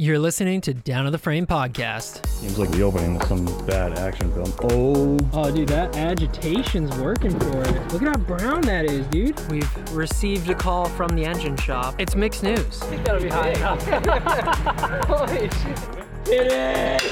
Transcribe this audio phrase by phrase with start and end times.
[0.00, 2.26] You're listening to Down to the Frame podcast.
[2.26, 4.50] Seems like the opening of some bad action film.
[4.62, 7.92] Oh, Oh, dude, that agitation's working for it.
[7.92, 9.38] Look at how brown that is, dude.
[9.50, 11.96] We've received a call from the engine shop.
[11.98, 12.78] It's mixed news.
[13.04, 13.86] Gotta be high enough.
[15.06, 15.78] Holy shit.
[16.26, 17.02] Hit it!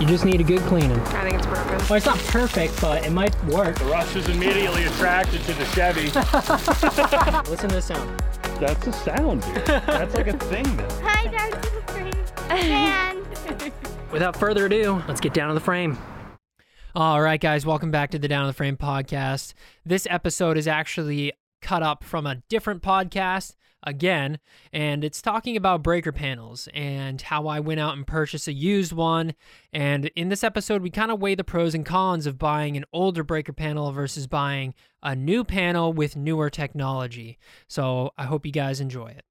[0.00, 0.98] You just need a good cleaning.
[0.98, 1.90] I think it's perfect.
[1.90, 3.78] Well, it's not perfect, but it might work.
[3.78, 6.04] The Rush is immediately attracted to the Chevy.
[7.50, 8.22] Listen to this sound.
[8.58, 9.66] That's a sound, dude.
[9.66, 10.88] That's like a thing now.
[11.02, 12.14] Hi, down to the frame.
[12.50, 13.72] And
[14.10, 15.98] Without further ado, let's get down to the frame.
[16.94, 19.52] All right, guys, welcome back to the Down to the Frame podcast.
[19.84, 24.38] This episode is actually cut up from a different podcast again,
[24.72, 28.92] and it's talking about breaker panels and how I went out and purchased a used
[28.92, 29.34] one.
[29.72, 32.84] And in this episode, we kind of weigh the pros and cons of buying an
[32.92, 37.38] older breaker panel versus buying a new panel with newer technology.
[37.68, 39.24] So I hope you guys enjoy it.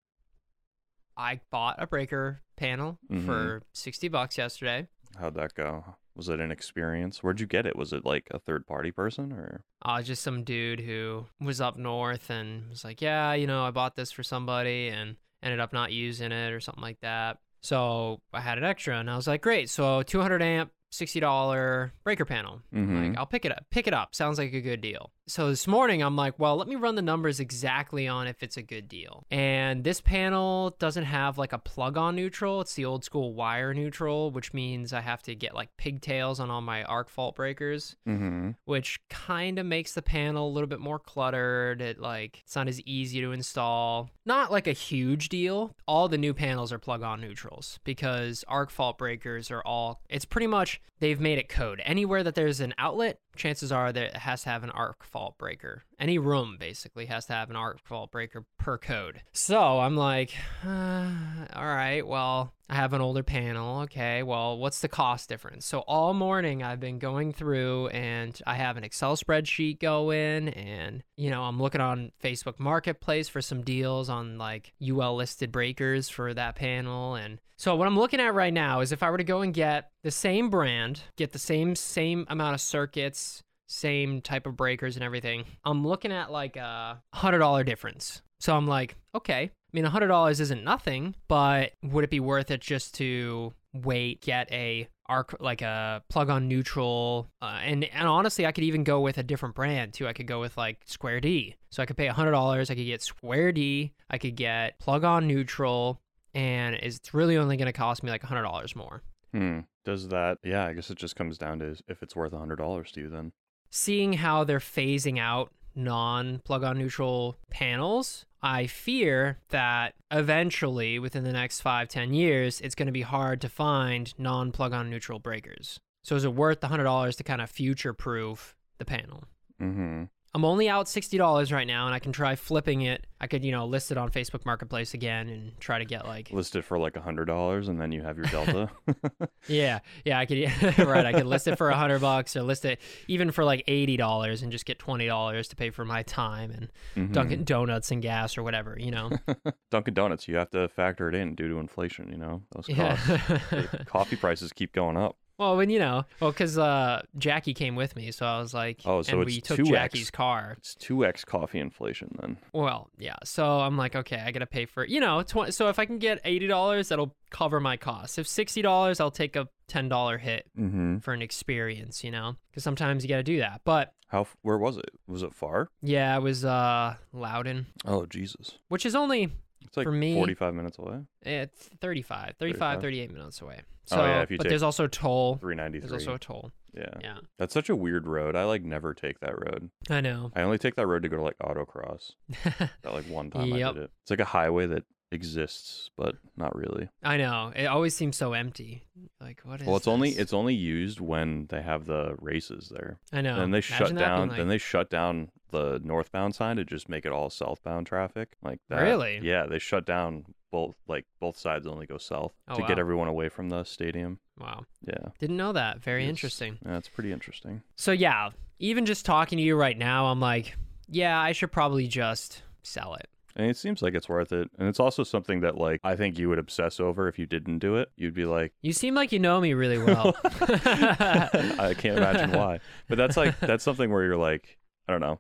[1.18, 3.26] I bought a breaker panel Mhm.
[3.26, 4.88] for 60 bucks yesterday.
[5.20, 5.96] How'd that go?
[6.16, 7.22] Was it an experience?
[7.24, 7.76] Where'd you get it?
[7.76, 9.64] Was it like a third party person or?
[9.84, 13.72] uh, just some dude who was up north and was like, yeah, you know, I
[13.72, 17.38] bought this for somebody and ended up not using it or something like that.
[17.62, 19.70] So I had it extra and I was like, great.
[19.70, 22.62] So 200 amp, $60 breaker panel.
[22.74, 23.10] Mhm.
[23.10, 23.66] Like, I'll pick it up.
[23.70, 24.16] Pick it up.
[24.16, 25.12] Sounds like a good deal.
[25.28, 28.58] So this morning, I'm like, well, let me run the numbers exactly on if it's
[28.58, 29.26] a good deal.
[29.32, 32.62] And this panel doesn't have like a plug on neutral.
[32.62, 36.52] It's the old school wire neutral, which means I have to get like pigtails on
[36.52, 38.52] all my arc fault breakers Mm-hmm.
[38.66, 41.82] which kind of makes the panel a little bit more cluttered.
[41.82, 44.12] It like it's not as easy to install.
[44.26, 45.76] Not like a huge deal.
[45.88, 50.02] All the new panels are plug-on neutrals because arc fault breakers are all.
[50.08, 51.82] It's pretty much they've made it code.
[51.84, 55.38] Anywhere that there's an outlet, chances are that it has to have an arc fault
[55.38, 55.84] breaker.
[56.00, 59.22] Any room basically has to have an arc fault breaker per code.
[59.32, 60.34] So I'm like,
[60.66, 61.10] uh,
[61.54, 63.82] all right, well, I have an older panel.
[63.82, 65.66] Okay, well, what's the cost difference?
[65.66, 71.04] So all morning I've been going through and I have an Excel spreadsheet going and,
[71.16, 76.10] you know, I'm looking on Facebook Marketplace for some deals on like UL listed breakers
[76.10, 79.18] for that panel and so what I'm looking at right now is if I were
[79.18, 84.22] to go and get the same brand, get the same same amount of circuits, same
[84.22, 88.22] type of breakers and everything, I'm looking at like a hundred dollar difference.
[88.40, 89.50] So I'm like, okay.
[89.50, 93.52] I mean, a hundred dollars isn't nothing, but would it be worth it just to
[93.74, 98.84] wait, get a arc like a plug-on neutral, uh, and and honestly, I could even
[98.84, 100.08] go with a different brand too.
[100.08, 101.56] I could go with like Square D.
[101.72, 102.70] So I could pay a hundred dollars.
[102.70, 103.92] I could get Square D.
[104.10, 106.00] I could get plug-on neutral,
[106.36, 109.02] and it's really only going to cost me like a hundred dollars more.
[109.34, 109.62] Hmm.
[109.84, 110.38] Does that?
[110.44, 113.02] Yeah, I guess it just comes down to if it's worth a hundred dollars to
[113.02, 113.10] you.
[113.10, 113.32] Then.
[113.70, 121.24] seeing how they're phasing out non plug on neutral panels, I fear that eventually, within
[121.24, 124.90] the next five, ten years, it's going to be hard to find non plug on
[124.90, 125.80] neutral breakers.
[126.04, 129.24] So, is it worth the $100 to kind of future proof the panel?
[129.62, 130.04] Mm-hmm.
[130.36, 133.08] I'm only out $60 right now, and I can try flipping it.
[133.22, 136.30] I could, you know, list it on Facebook Marketplace again and try to get like
[136.32, 138.70] List it for like a hundred dollars, and then you have your delta.
[139.48, 140.38] Yeah, yeah, I could
[140.80, 141.06] right.
[141.06, 143.96] I could list it for a hundred bucks, or list it even for like eighty
[143.96, 147.14] dollars, and just get twenty dollars to pay for my time and Mhm.
[147.14, 148.76] Dunkin' Donuts and gas or whatever.
[148.80, 149.12] You know.
[149.72, 152.10] Dunkin' Donuts, you have to factor it in due to inflation.
[152.12, 153.06] You know those costs.
[153.08, 155.16] The coffee prices keep going up.
[155.38, 158.82] Well, when you know, well, because uh, Jackie came with me, so I was like,
[158.86, 159.68] Oh, so and it's we took 2x.
[159.70, 160.56] Jackie's car.
[160.58, 162.38] It's two x coffee inflation then.
[162.54, 163.16] Well, yeah.
[163.24, 164.90] So I'm like, okay, I gotta pay for it.
[164.90, 168.18] you know, tw- so if I can get eighty dollars, that'll cover my costs.
[168.18, 171.00] If sixty dollars, I'll take a ten dollar hit Mm-hmm.
[171.00, 172.04] for an experience.
[172.04, 173.62] You know, because sometimes you gotta do that.
[173.66, 174.28] But How?
[174.42, 174.90] Where was it?
[175.08, 175.70] Was it far?
[175.82, 178.58] yeah, it was uh Loudon, Oh Jesus!
[178.70, 179.32] which is only
[179.76, 181.02] It's like For me- forty-five minutes away.
[181.24, 182.82] It's 35, 35, 35?
[182.82, 183.58] 38 minutes away.
[183.92, 185.36] Oh, So, yeah, if you but take there's also toll.
[185.36, 186.52] Three There's also a toll.
[186.74, 186.86] Yeah.
[187.02, 188.38] Yeah, That's such a weird road.
[188.38, 189.70] I like never take that road.
[189.90, 190.32] I know.
[190.34, 192.14] I only take that road to go to like autocross.
[192.84, 193.92] That like one time I did it.
[194.04, 194.84] It's like a highway that
[195.16, 196.90] exists, but not really.
[197.04, 197.52] I know.
[197.56, 198.84] It always seems so empty.
[199.20, 199.68] Like what is?
[199.68, 203.00] well, it's only it's only used when they have the races there.
[203.12, 203.32] I know.
[203.34, 204.28] And then they Imagine shut that being down.
[204.30, 208.34] like- Then they shut down the northbound sign to just make it all southbound traffic.
[208.44, 208.82] Like that.
[208.82, 209.20] Really?
[209.24, 210.76] Yeah, they shut down both.
[210.88, 212.82] Like both sides only go south Oh, to get wow.
[212.82, 214.20] everyone away from the stadium.
[214.38, 214.66] Wow.
[214.86, 215.82] Yeah, Didn't know that.
[215.82, 216.10] Very Yes.
[216.10, 216.58] interesting.
[216.66, 217.62] yeah, it's pretty interesting.
[217.78, 220.56] So yeah, even just talking to you right now, I'm like,
[220.90, 223.08] yeah, I should probably just sell it.
[223.38, 224.50] And it seems like it's worth it.
[224.58, 227.60] And it's also something that like I think you would obsess over if you didn't
[227.60, 227.90] do it.
[227.98, 230.16] You'd be like, You seem like you know me really well.
[230.24, 232.60] I can't imagine why.
[232.88, 235.20] But that's like that's something where you're like, I don't know.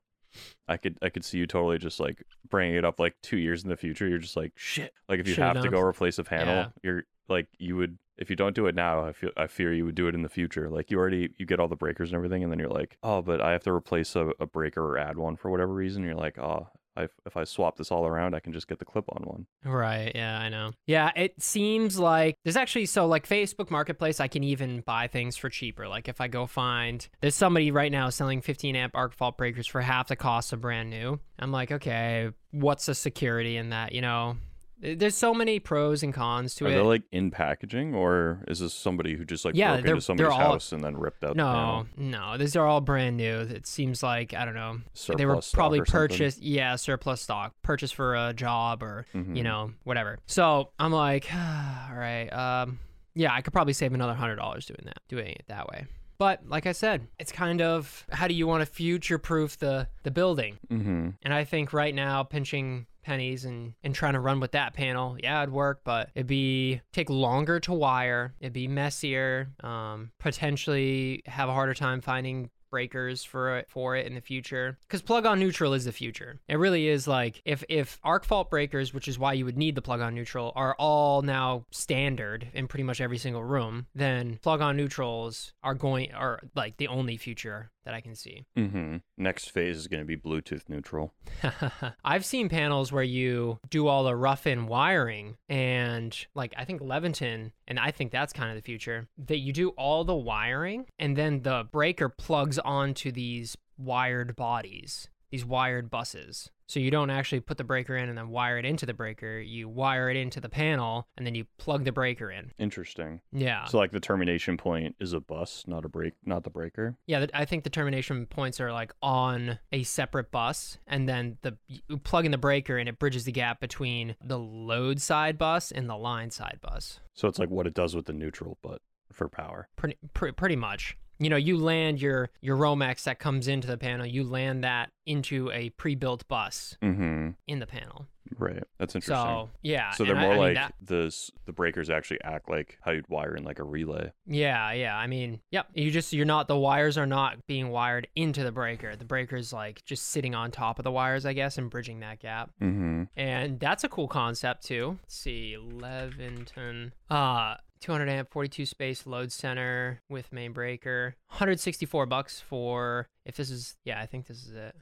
[0.68, 3.64] I could I could see you totally just like bringing it up like two years
[3.64, 4.08] in the future.
[4.08, 4.94] You're just like shit.
[5.08, 5.72] Like if you Should've have to done.
[5.72, 6.68] go replace a panel, Yeah.
[6.84, 9.06] you're like you would if you don't do it now.
[9.06, 10.70] I feel I fear you would do it in the future.
[10.70, 13.22] Like you already you get all the breakers and everything, and then you're like, oh,
[13.22, 16.04] but I have to replace a, a breaker or add one for whatever reason.
[16.04, 16.68] You're like, oh,
[16.98, 19.46] I, if I swap this all around, I can just get the clip on one.
[19.64, 20.12] Right.
[20.16, 20.72] Yeah, I know.
[20.88, 25.38] Yeah, it seems like there's actually so like Facebook Marketplace, I can even buy things
[25.38, 25.88] for cheaper.
[25.88, 29.68] Like if I go find there's somebody right now selling 15 amp arc fault breakers
[29.68, 31.20] for half the cost of brand new.
[31.38, 33.92] I'm like, okay, what's the security in that?
[33.92, 34.38] You know,
[34.80, 36.74] there's so many pros and cons to Are it.
[36.74, 40.02] Are they like in packaging, or is this somebody who just like Yeah, broke into
[40.02, 41.88] somebody's all- house and then ripped out the panel?
[41.98, 43.40] no, no, these are all brand new.
[43.42, 44.82] It seems like I don't know.
[45.18, 46.10] they were probably or something?
[46.10, 49.36] purchased, yeah, surplus stock, purchased for a job or Mhm.
[49.38, 50.20] you know, whatever.
[50.28, 52.80] So I'm like, all right, um,
[53.16, 55.86] yeah, I could probably save another hundred dollars doing that, doing it that way.
[56.18, 59.88] But like I said, it's kind of how do you want to future proof the
[60.04, 60.58] the building?
[60.72, 61.10] Mm-hmm.
[61.24, 65.18] And I think right now pinching pennies and and trying to run with that panel,
[65.22, 71.22] yeah, it'd work, but it'd be take longer to wire, it'd be messier, um, potentially
[71.26, 74.78] have a harder time finding breakers for it for it in the future.
[74.82, 76.42] Because plug on neutral is the future.
[76.50, 79.76] It really is like if if arc fault breakers which is why you would need
[79.76, 84.40] the plug on neutral are all now standard in pretty much every single room then
[84.42, 88.98] plug on neutrals are going are like the only future that i can see Mm-hmm.
[89.18, 91.14] Next phase is going to be Bluetooth neutral.
[92.06, 96.82] I've seen panels where you do all the rough in wiring and like I think
[96.82, 100.86] Leviton and I think that's kind of the future that you do all the wiring
[101.00, 106.50] and then the breaker plugs onto these wired bodies, these wired buses.
[106.68, 109.38] So you don't actually put the breaker in and then wire it into the breaker.
[109.38, 112.54] You wire it into the panel and then you plug the breaker in.
[112.58, 113.20] Interesting.
[113.34, 113.66] Yeah.
[113.66, 116.96] So like the termination point is a bus, not a break, not the breaker.
[117.06, 121.58] Yeah, I think the termination points are like on a separate bus, and then the
[121.68, 125.70] you plug in the breaker, and it bridges the gap between the load side bus
[125.70, 127.02] and the line side bus.
[127.14, 129.68] So it's like what it does with the neutral, but for power.
[129.76, 130.98] Pretty, pre- pretty much.
[131.20, 134.06] You know, you land your your Romex that comes into the panel.
[134.06, 137.30] You land that into a pre-built bus Mm-hmm.
[137.48, 138.08] in the panel.
[138.40, 138.64] Right.
[138.80, 139.16] That's interesting.
[139.24, 142.50] So yeah, So they're I- more I mean, like that- the the breakers actually act
[142.50, 144.12] like how you'd wire in like a relay.
[144.26, 144.98] Yeah, yeah.
[144.98, 145.68] I mean, yep.
[145.76, 148.96] You just you're not the wires are not being wired into the breaker.
[148.96, 152.20] The breaker's like just sitting on top of the wires, I guess, and bridging that
[152.20, 152.50] gap.
[152.62, 153.04] Mm-hmm.
[153.16, 154.98] And that's a cool concept too.
[155.04, 156.92] Let's see, Leviton.
[157.10, 161.16] Uh 200 amp 42 space load center with main breaker.
[161.28, 164.76] 164 bucks for if this is yeah, I think this is it.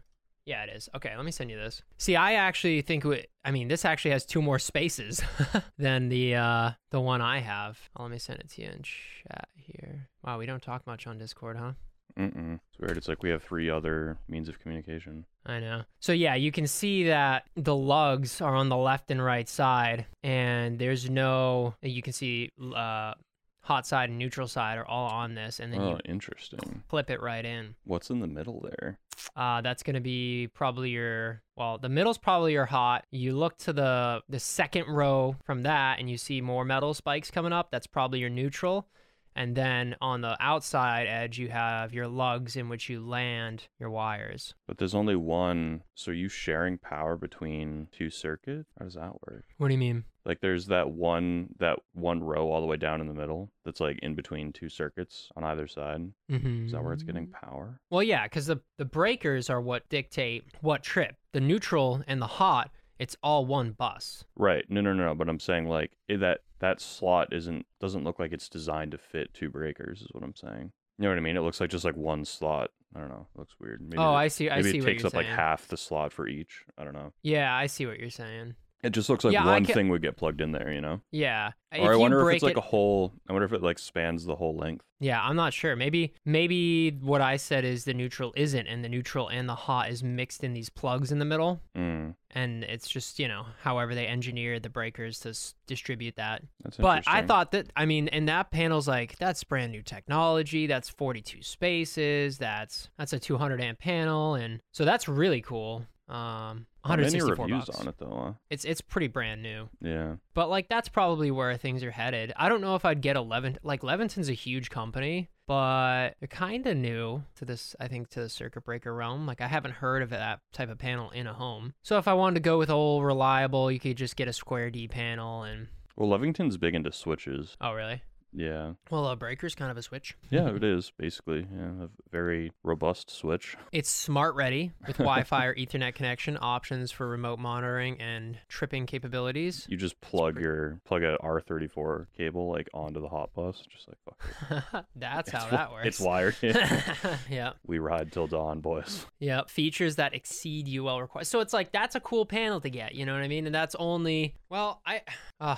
[0.45, 0.89] Yeah, it is.
[0.93, 1.83] Okay, let me send you this.
[1.97, 5.21] See, I actually think it, I mean, this actually has two more spaces
[5.77, 7.79] than the uh the one I have.
[7.97, 10.09] Let me send it to you in chat here.
[10.23, 11.73] Wow, we don't talk much on Discord, huh?
[12.17, 12.59] Mm-mm.
[12.69, 12.97] It's weird.
[12.97, 15.25] It's like we have three other means of communication.
[15.45, 15.83] I know.
[15.99, 20.05] So yeah, you can see that the lugs are on the left and right side,
[20.23, 21.75] and there's no.
[21.81, 23.13] You can see uh,
[23.61, 26.83] hot side and neutral side are all on this, and then oh, you interesting.
[26.87, 27.75] clip it right in.
[27.85, 28.99] What's in the middle there?
[29.35, 31.41] Uh, that's gonna be probably your.
[31.55, 33.05] Well, the middle's probably your hot.
[33.11, 37.31] You look to the the second row from that, and you see more metal spikes
[37.31, 37.71] coming up.
[37.71, 38.87] That's probably your neutral.
[39.35, 43.89] And then on the outside edge, you have your lugs in which you land your
[43.89, 44.53] wires.
[44.67, 45.83] But there's only one.
[45.95, 48.69] So are you sharing power between two circuits?
[48.77, 49.43] How does that work?
[49.57, 50.03] What do you mean?
[50.25, 53.81] Like there's that one that one row all the way down in the middle that's
[53.81, 56.11] like in between two circuits on either side.
[56.31, 56.67] Mm-hmm.
[56.67, 57.81] Is that where it's getting power?
[57.89, 61.15] Well, yeah, because the the breakers are what dictate what trip.
[61.33, 62.71] The neutral and the hot,
[63.03, 64.23] it's all one bus.
[64.37, 64.63] Right.
[64.69, 65.07] No, no, no.
[65.07, 68.97] no, But I'm saying like that that slot isn't doesn't look like it's designed to
[68.97, 70.01] fit two breakers.
[70.01, 70.71] Is what I'm saying.
[70.97, 71.35] You know what I mean?
[71.35, 72.69] It looks like just like one slot.
[72.95, 73.27] I don't know.
[73.35, 73.81] It looks weird.
[73.81, 74.49] Maybe oh, it, I see.
[74.49, 75.27] I maybe see it what takes up saying.
[75.27, 76.63] like half the slot for each.
[76.77, 77.11] I don't know.
[77.23, 78.55] Yeah, I see what you're saying.
[78.83, 80.71] It just looks like Yeah, one thing would get plugged in there.
[80.71, 81.01] You know.
[81.11, 81.51] Yeah.
[81.79, 83.13] or I wonder if it's like it- a whole.
[83.29, 84.85] I wonder if it like spans the whole length.
[84.99, 85.75] Yeah, I'm not sure.
[85.75, 89.89] Maybe maybe what I said is the neutral isn't, and the neutral and the hot
[89.89, 93.95] is mixed in these plugs in the middle, Mm, and it's just you know however
[93.95, 96.43] they engineered the breakers to s- distribute that.
[96.63, 100.67] that's But I thought that I mean, and that panel's like that's brand new technology.
[100.67, 102.37] That's 42 spaces.
[102.37, 105.85] That's that's a 200 amp panel, and so that's really cool.
[106.07, 107.79] Um, Not many 164 reviews bucks.
[107.79, 108.23] on it though.
[108.25, 108.33] Huh?
[108.49, 109.69] It's it's pretty brand new.
[109.81, 110.15] Yeah.
[110.33, 112.33] But like that's probably where things are headed.
[112.35, 113.57] I don't know if I'd get Eleven.
[113.63, 117.75] Like Leviton's a huge company, but they're kind of new to this.
[117.79, 119.25] I think to the circuit breaker realm.
[119.25, 121.73] Like I haven't heard of that type of panel in a home.
[121.83, 124.69] So if I wanted to go with old reliable, you could just get a square
[124.69, 125.67] D panel and.
[125.95, 127.55] Well, Leviton's big into switches.
[127.61, 128.01] Oh really?
[128.35, 128.73] Yeah.
[128.89, 130.15] Well, a breaker's kind of a switch.
[130.29, 133.55] Yeah, it is basically yeah, a very robust switch.
[133.71, 139.65] It's smart ready with Wi-Fi or Ethernet connection, options for remote monitoring and tripping capabilities.
[139.69, 143.97] You just plug your plug a R34 cable like onto the hot bus, just like
[144.03, 144.85] fuck.
[144.95, 145.87] That's how that works.
[145.87, 146.35] It's wired.
[147.29, 147.53] yeah.
[147.65, 149.05] we ride till dawn, boys.
[149.19, 151.29] Yeah, features that exceed UL requests.
[151.29, 153.45] So it's like that's a cool panel to get, you know what I mean?
[153.45, 155.01] And that's only well, I
[155.39, 155.57] uh,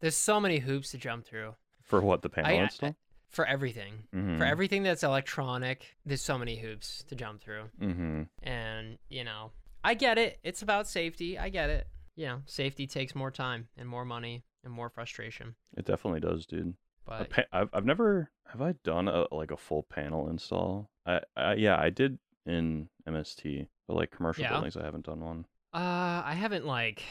[0.00, 1.54] there's so many hoops to jump through
[1.90, 2.96] For what the panel I- I- install?
[3.28, 3.94] for everything.
[4.14, 4.38] Mm-hmm.
[4.38, 7.64] For everything that's electronic, there's so many hoops to jump through.
[7.80, 8.22] mm-hmm.
[8.42, 9.52] And, you know,
[9.84, 10.40] I get it.
[10.42, 11.38] It's about safety.
[11.38, 11.86] I get it.
[12.16, 15.54] You know, safety takes more time and more money and more frustration.
[15.76, 16.74] It definitely does, dude.
[17.06, 20.90] But pa- I've I've never have I done a like a full panel install.
[21.06, 24.50] I, I yeah I did in MST, but like commercial Yeah.
[24.50, 25.46] buildings I haven't done one.
[25.72, 27.02] uh I haven't like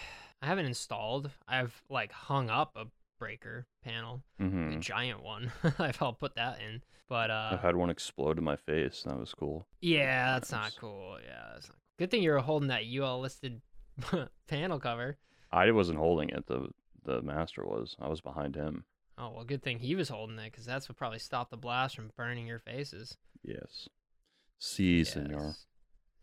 [0.42, 1.32] I haven't installed.
[1.48, 2.86] I've like hung up a
[3.20, 5.52] breaker panel, hmm a giant one.
[5.80, 6.82] I've helped put that in.
[7.08, 9.04] But uh I've had one explode in my face.
[9.06, 9.68] That was cool.
[9.82, 11.18] Yeah, that's not cool.
[11.24, 13.62] Yeah, that's not Good thing you were holding that UL listed
[14.48, 15.18] panel cover.
[15.52, 16.48] I wasn't holding it.
[16.48, 16.70] The
[17.04, 17.96] the master was.
[18.00, 18.86] I was behind him.
[19.18, 21.96] Oh well, good thing he was holding it because that's what probably stopped the blast
[21.96, 23.18] from burning your faces.
[23.44, 23.90] Yes.
[24.60, 25.48] See, senor.
[25.48, 25.66] Yes.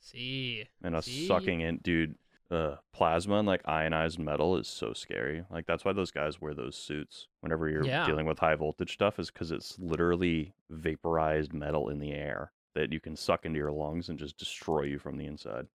[0.01, 2.15] See, And us sucking in, dude.
[2.49, 5.45] Uh, plasma and like ionized metal is so scary.
[5.51, 8.07] Like that's why those guys wear those suits whenever you're Yeah.
[8.07, 12.93] dealing with high voltage stuff, is because it's literally vaporized metal in the air that
[12.93, 15.67] you can suck into your lungs and just destroy you from the inside.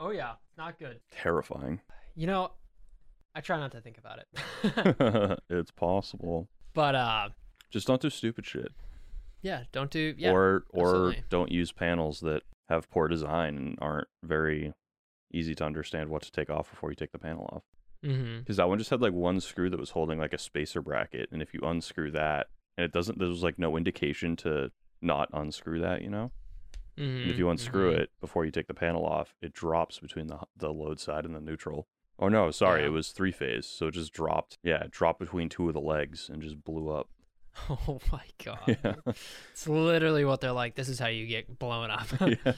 [0.00, 1.00] Oh yeah, not good.
[1.12, 1.80] Terrifying.
[2.14, 2.52] You know,
[3.34, 5.38] I try not to think about it.
[5.50, 6.48] it's possible.
[6.74, 7.28] but uh,
[7.70, 8.72] Just don't do stupid shit.
[9.42, 10.30] yeah, don't do yeah.
[10.32, 11.24] or or absolutely.
[11.28, 14.72] don't use panels that have poor design and aren't very
[15.32, 17.62] easy to understand what to take off before you take the panel off.
[18.04, 18.38] mm-hmm.
[18.40, 21.28] Because that one just had like one screw that was holding like a spacer bracket,
[21.32, 24.70] and if you unscrew that, and it doesn't, there was like no indication to
[25.02, 26.30] not unscrew that, you know.
[26.96, 27.22] Mm-hmm.
[27.22, 30.38] And if you unscrew it before you take the panel off, it drops between the
[30.56, 31.86] the load side and the neutral.
[32.18, 32.88] Oh no, sorry, Yeah.
[32.88, 34.58] it was three phase, so it just dropped.
[34.64, 37.08] Yeah, it dropped between two of the legs and just blew up.
[37.70, 38.58] Oh my god.
[38.66, 38.94] Yeah,
[39.52, 40.74] It's literally what they're like.
[40.74, 42.06] This is how you get blown up.
[42.20, 42.52] yeah.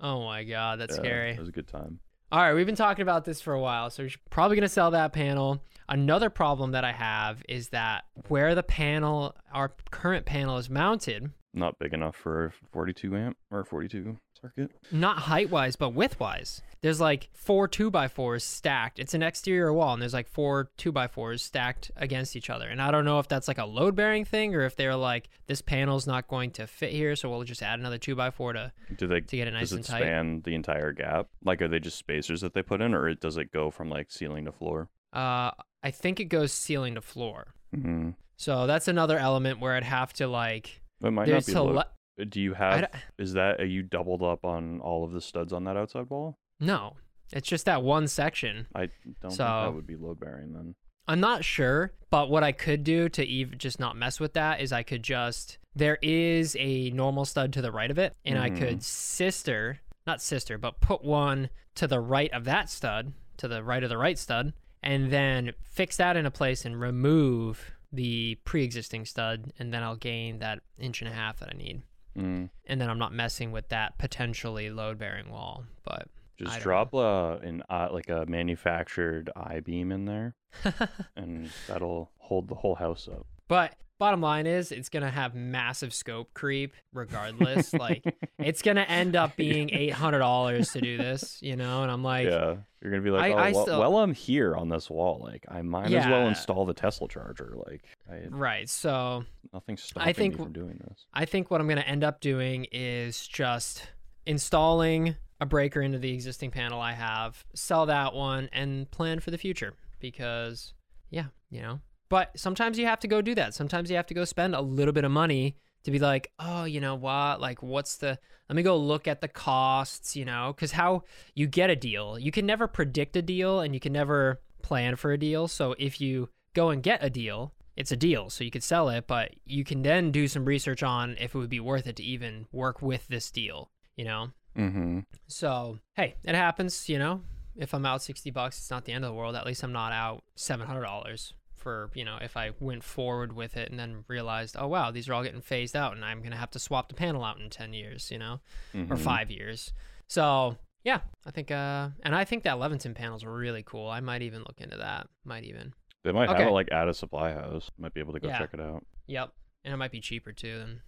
[0.00, 1.30] oh my god, that's Yeah, scary.
[1.32, 2.00] It was a good time.
[2.30, 4.68] All right, we've been talking about this for a while, so we're probably going to
[4.68, 5.62] sell that panel.
[5.88, 11.30] Another problem that I have is that where the panel, our current panel is mounted,
[11.54, 14.70] Not big enough for a 42 amp or 42 circuit.
[14.92, 18.98] not height wise, but width wise, there's like four two by fours stacked.
[18.98, 22.68] It's an exterior wall, and there's like four two by fours stacked against each other.
[22.68, 25.28] And I don't know if that's like a load bearing thing or if they're like,
[25.46, 28.52] this panel's not going to fit here, so we'll just add another two by four
[28.52, 30.00] to, Do they to get it nice does it and tight.
[30.00, 31.28] span the entire gap?
[31.44, 34.10] Like, are they just spacers that they put in, or does it go from like
[34.10, 34.88] ceiling to floor?
[35.12, 35.50] Uh,
[35.82, 37.54] I think it goes ceiling to floor.
[37.74, 38.10] Mm-hmm.
[38.36, 40.80] So that's another element where I'd have to like.
[41.02, 41.52] It might not There's be.
[41.52, 41.84] tele-.
[42.28, 42.90] Do you have?
[43.18, 46.38] Is that are you doubled up on all of the studs on that outside wall?
[46.60, 46.96] No,
[47.32, 48.66] it's just that one section.
[48.74, 48.88] I
[49.20, 50.74] don't think that would be load bearing then.
[51.06, 54.60] I'm not sure, but what I could do to even just not mess with that
[54.60, 58.36] is I could just there is a normal stud to the right of it, and
[58.38, 58.58] I Mhm.
[58.58, 63.62] could sister, not sister, but put one to the right of that stud, to the
[63.62, 69.04] right of the right stud, and then fix that into place and remove the pre-existing
[69.04, 71.82] stud, and then I'll gain that inch and a half that I need.
[72.16, 72.50] Mm.
[72.66, 77.62] And then I'm not messing with that potentially load-bearing wall, but Just drop uh, an
[77.68, 80.36] uh, like a manufactured I beam in there,
[81.16, 83.26] and that'll hold the whole house up.
[83.48, 87.74] But bottom line is, it's gonna have massive scope creep regardless.
[87.74, 88.04] like,
[88.38, 91.82] it's gonna end up being eight hundred dollars to do this, you know.
[91.82, 94.14] And I'm like, yeah, you're gonna be like, I- oh, I well, still- well, I'm
[94.14, 95.20] here on this wall.
[95.22, 97.54] Like, I might as well install the Tesla charger.
[97.66, 98.68] Like, I, right.
[98.68, 101.06] So nothing's stopping think me from doing this.
[101.12, 103.88] I think what I'm gonna end up doing is just
[104.24, 109.30] installing a breaker into the existing panel I have, sell that one, and plan for
[109.30, 109.74] the future.
[110.00, 110.74] Because,
[111.10, 111.80] yeah, you know.
[112.08, 113.54] But sometimes you have to go do that.
[113.54, 116.64] Sometimes you have to go spend a little bit of money to be like, oh,
[116.64, 117.40] you know what?
[117.40, 118.18] Like, what's the.
[118.48, 120.52] Let me go look at the costs, you know?
[120.54, 121.04] Because how
[121.34, 124.96] you get a deal, you can never predict a deal and you can never plan
[124.96, 125.48] for a deal.
[125.48, 128.30] So if you go and get a deal, it's a deal.
[128.30, 131.38] So you could sell it, but you can then do some research on if it
[131.38, 134.30] would be worth it to even work with this deal, you know?
[134.58, 135.00] Mm-hmm.
[135.28, 137.22] So, hey, it happens, you know.
[137.56, 139.34] If I'm out 60 bucks, it's not the end of the world.
[139.34, 143.70] At least I'm not out $700 for, you know, if I went forward with it
[143.70, 146.36] and then realized, oh, wow, these are all getting phased out and I'm going to
[146.36, 148.40] have to swap the panel out in 10 years, you know,
[148.74, 148.98] or Mhm.
[148.98, 149.72] five years.
[150.06, 153.88] So, yeah, I think, uh, and I think that Leviton panel's are really cool.
[153.88, 155.08] I might even look into that.
[155.24, 155.74] Might even.
[156.04, 156.38] They might Okay.
[156.38, 157.70] have it like at a supply house.
[157.76, 158.38] Might be able to go Yeah.
[158.38, 158.86] check it out.
[159.08, 159.32] Yep.
[159.64, 160.82] And it might be cheaper too than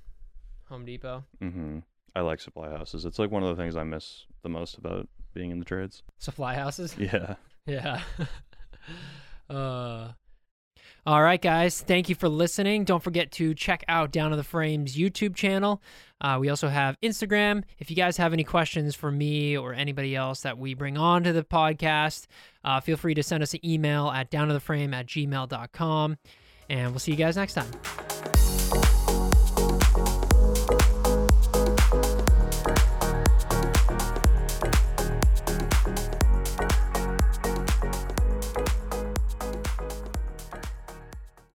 [0.69, 1.25] Home Depot.
[1.41, 1.81] hmm
[2.15, 3.05] I like supply houses.
[3.05, 6.03] It's like one of the things I miss the most about being in the trades.
[6.19, 6.97] Supply houses.
[6.99, 7.35] Yeah.
[7.67, 8.01] Yeah.
[9.51, 10.13] uh
[11.07, 11.81] all right, guys.
[11.81, 12.85] Thank you for listening.
[12.85, 15.81] Don't forget to check out Down to the Frames YouTube channel.
[16.21, 17.65] Uh, we also have Instagram.
[17.79, 21.25] If you guys have any questions for me or anybody else that we bring on
[21.25, 22.27] to the podcast,
[22.65, 26.19] uh, feel free to send us an email at downtotheframe at gmail.com.
[26.69, 27.71] And we'll see you guys next time.